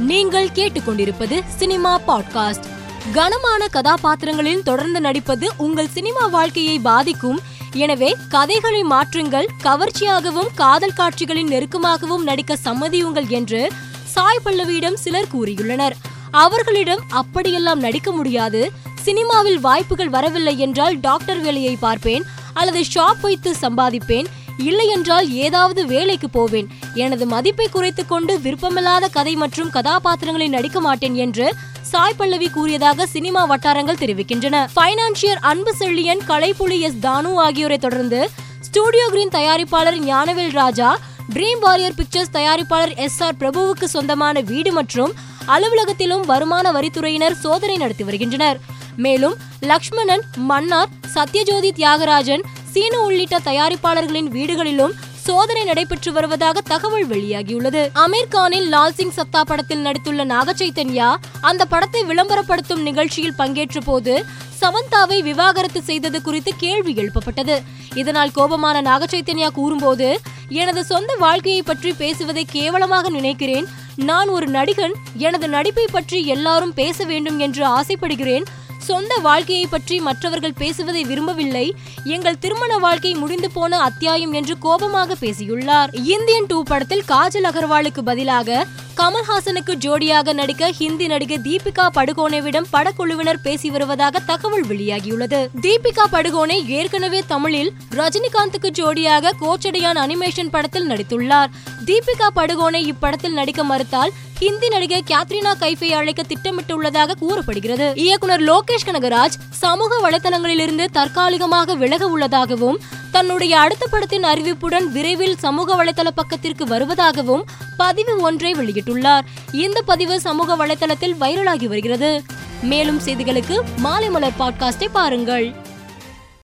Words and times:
நீங்கள் 0.00 0.48
கேட்டுக்கொண்டிருப்பது 0.48 1.42
cinema 1.46 2.00
podcast. 2.08 2.64
கனமான 3.12 3.66
கதாபாத்திரங்களில் 3.66 4.62
தொடர்ந்து 4.62 5.00
நடிப்பது 5.00 5.50
உங்கள் 5.56 5.88
சினிமா 5.88 6.26
வாழ்க்கையை 6.26 6.78
பாதிக்கும். 6.78 7.40
எனவே 7.72 8.16
கதைகளை 8.28 8.84
மாற்றுங்கள் 8.84 9.46
கவர்ச்சியாகவும் 9.62 10.46
காதல் 10.54 10.92
காட்சிகளின் 10.92 11.48
நெருக்கமாகவும் 11.48 12.22
நடிக்க 12.22 12.56
சம்மதியுங்கள் 12.64 13.28
என்று 13.28 13.72
சாய் 14.04 14.40
பல்லவியிடம் 14.44 14.94
சிலர் 14.94 15.28
கூறியுள்ளனர். 15.36 15.92
அவர்களிடம் 16.30 17.00
அப்படியெல்லாம் 17.08 17.80
நடிக்க 17.80 18.12
முடியாது. 18.12 18.72
சினிமாவில் 19.00 19.60
வாய்ப்புகள் 19.60 20.08
வரவில்லை 20.08 20.58
என்றால் 20.58 21.00
டாக்டர் 21.00 21.40
வேலையை 21.40 21.76
பார்ப்பேன் 21.76 22.24
அல்லது 22.52 22.84
ஷாப் 22.94 23.20
வைத்து 23.20 23.54
சம்பாதிப்பேன் 23.60 24.26
இல்லையென்றால் 24.64 25.26
ஏதாவது 25.44 25.86
வேலைக்கு 25.86 26.30
போவேன். 26.30 26.68
எனது 26.94 27.26
மதிப்பை 27.26 27.68
குறைத்து 27.68 28.06
கொண்டு 28.06 28.38
விருப்பமில்லாத 28.38 29.08
கதை 29.08 29.34
மற்றும் 29.36 29.70
கதாபாத்திரங்களில் 29.70 30.54
நடிக்க 30.56 30.80
மாட்டேன் 30.80 31.14
என்று 31.14 31.54
சாய் 31.90 32.16
பல்லவி 32.16 32.48
கூறியதாக 32.50 33.06
சினிமா 33.06 33.44
வட்டாரங்கள் 33.44 34.00
தெரிவிக்கின்றன. 34.00 34.56
பைனான்சியர் 34.76 35.40
அன்பு 35.40 35.74
செல்லியன் 35.74 36.20
கலைப்புலி 36.28 36.78
எஸ் 36.80 37.00
தானு 37.02 37.30
ஆகியோரை 37.46 37.78
தொடர்ந்து 37.78 38.30
ஸ்டூடியோ 38.60 39.06
கிரீன் 39.08 39.34
தயாரிப்பாளர் 39.34 39.98
Gnanavel 40.04 40.52
Raja 40.52 40.98
dream 41.34 41.60
warrior 41.60 41.94
pictures 41.94 42.32
தயாரிப்பாளர் 42.32 42.94
எஸ் 42.96 43.22
ஆர் 43.22 43.36
பிரபுவுக்கு 43.40 43.84
சொந்தமான 43.84 44.40
வீடு 44.40 44.72
மற்றும் 44.72 45.12
அலுவலகத்திலும் 45.46 46.24
வருமான 46.26 46.72
வரித்துறையினர் 46.72 47.40
சோதனை 47.44 47.76
நடத்தி 47.76 48.04
வருகின்றனர். 48.04 48.60
மேலும் 48.96 49.36
லக்ஷ்மணன் 49.60 50.24
மன்னார் 50.50 50.88
சத்யஜோதி 51.14 51.70
தியாகராஜன் 51.78 52.42
சீனு 52.72 52.98
உள்ளிட்ட 53.04 53.36
தயாரிப்பாளர்களின் 53.44 54.28
வீடுகளிலும் 54.34 54.94
சோதனை 55.26 55.62
நடைபெற்று 55.64 56.12
வருவதாக 56.12 56.60
தகவல் 56.60 57.08
வெளியாகியுள்ளது. 57.08 57.82
அமீர் 58.04 58.30
கானின் 58.30 58.68
லால் 58.68 58.94
சிங் 58.98 59.16
சத்தா 59.16 59.40
படத்தில் 59.40 59.82
நடித்துள்ள 59.86 60.24
நாக 60.24 60.52
சைத்தன்யா 60.52 61.08
அந்த 61.40 61.64
படத்தை 61.64 62.04
விளம்பரப்படுத்தும் 62.04 62.82
நிகழ்ச்சியில் 62.88 63.34
பங்கேற்ற 63.34 63.80
போது 63.80 64.14
சமந்தாவை 64.60 65.18
விவாகரத்து 65.22 65.82
செய்தது 65.82 66.22
குறித்து 66.22 66.52
கேள்வி 66.56 66.92
எழுப்பப்பட்டது. 66.94 67.56
இதனால் 67.94 68.34
கோபமான 68.38 68.80
நாக 68.80 69.06
சைத்தன்யா 69.12 69.48
கூறும்போது 69.58 70.08
எனது 70.48 70.84
சொந்த 70.84 71.14
வாழ்க்கையை 71.18 71.62
பற்றி 71.62 71.92
பேசுவதை 71.92 72.44
கேவலமாக 72.52 73.08
நினைக்கிறேன். 73.08 73.68
நான் 73.96 74.28
ஒரு 74.28 74.48
நடிகன். 74.48 74.96
எனது 75.26 75.48
நடிப்பை 75.48 75.86
பற்றி 75.90 76.26
எல்லாரும் 76.26 76.74
பேச 76.74 77.04
வேண்டும் 77.04 77.38
என்று 77.38 77.64
ஆசைப்படுகிறேன். 77.78 78.46
சொந்த 78.80 79.16
வாழ்க்கையை 79.16 79.66
பற்றி 79.66 80.00
மற்றவர்கள் 80.00 80.58
பேசுவதை 80.58 81.04
விரும்பவில்லை. 81.04 81.74
எங்கள் 82.04 82.38
திருமண 82.38 82.78
வாழ்க்கை 82.78 83.14
முடிந்து 83.14 83.50
போன 83.50 83.78
அத்தியாயம் 83.78 84.32
என்று 84.32 84.58
கோபமாக 84.58 85.14
பேசியுள்ளார். 85.14 85.90
இந்தியன் 85.94 86.46
டூ 86.46 86.62
படத்தில் 86.62 87.04
காஜல் 87.08 87.48
அகர்வாலுக்கு 87.50 88.00
பதிலாக 88.04 88.66
கமல்ஹாசனுக்கு 89.00 89.72
ஜோடியாக 89.84 90.32
நடிக்க 90.32 90.72
ஹிந்தி 90.78 91.06
நடிகை 91.06 91.36
தீபிகா 91.38 91.84
படுகோனேவிடம் 91.96 92.66
படக்குழுவினர் 92.72 93.40
பேசி 93.42 93.70
வருவதாக 93.70 94.20
தகவல் 94.20 94.66
வெளியாகியுள்ளது. 94.66 95.48
தீபிகா 95.60 96.04
படுகோனே 96.12 96.66
ஏற்கனவே 96.66 97.22
தமிழில் 97.26 97.72
ரஜினிகாந்துக்கு 97.94 98.70
ஜோடியாக 98.78 99.32
கோச்சடையான் 99.40 100.00
அனிமேஷன் 100.04 100.50
படத்தில் 100.50 100.88
நடித்துள்ளார். 100.88 101.48
தீபிகா 101.84 102.28
படுகோனே 102.34 102.82
இப்படத்தில் 102.92 103.38
நடிக்க 103.40 103.64
மறுத்தால் 103.64 104.12
ஹிந்தி 104.38 104.68
நடிகை 104.68 105.02
கேத்ரினா 105.06 105.54
கைஃபை 105.60 105.90
அழைக்க 105.92 106.22
திட்டமிட்டுள்ளதாக 106.28 107.18
கூறப்படுகிறது. 107.18 107.92
இயக்குனர் 107.94 108.40
லோகேஷ் 108.40 108.86
கனகராஜ் 108.86 109.40
சமூக 109.50 110.10
வலைதளங்களிலிருந்து 110.10 110.86
தற்காலிகமாக 110.92 111.74
விலக 111.74 112.06
உள்ளதாகவும் 112.06 112.80
தன்னுடைய 113.10 113.58
அடுத்த 113.58 113.86
படத்தின் 113.86 114.24
அறிவிப்புடன் 114.24 114.84
விரைவில் 114.84 115.38
சமூக 115.38 115.84
வலைதள 115.84 116.08
பக்கத்திற்கு 116.14 116.66
வருவதாகவும் 116.66 117.42
பதிவு 117.76 118.20
ஒன்றை 118.20 118.52
வெளியிட்டுள்ளார். 118.52 119.20
இந்த 119.52 119.82
பதிவு 119.82 120.20
சமூக 120.20 120.66
வலைதளத்தில் 120.66 121.16
வைரலாகி 121.20 121.64
வருகிறது. 121.64 122.22
மேலும் 122.62 123.00
செய்திகளுக்கு 123.04 123.60
மாலை 123.76 124.10
மலர் 124.10 124.38
பாட்காஸ்டை 124.38 124.88
பாருங்கள். 124.92 125.54